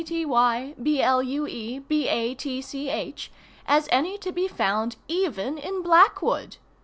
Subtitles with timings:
[0.01, 0.05] T.
[0.05, 0.25] T.
[0.25, 0.73] Y.
[0.81, 0.99] B.
[0.99, 1.21] L.
[1.21, 1.45] U.
[1.45, 1.77] E.
[1.77, 2.07] B.
[2.09, 2.33] A.
[2.33, 2.59] T.
[2.59, 2.89] C.
[2.89, 3.31] H.
[3.67, 6.57] as any to be found even in Blackwood.